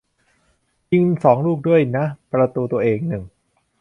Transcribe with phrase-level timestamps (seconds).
[0.91, 3.23] ยิงสองลูกด้วยนะ ประตูตัวเองหนึ่ง